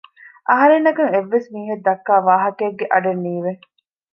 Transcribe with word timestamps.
އަހަރެންނަކަށް 0.49 1.11
އެއްވެސް 1.13 1.49
މީހެއް 1.53 1.83
ދައްކާވާހަކައެއްގެ 1.85 2.85
އަޑެއް 2.89 3.21
ނީވެ 3.25 3.51